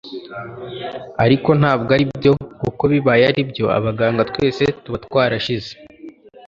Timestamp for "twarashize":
5.05-5.71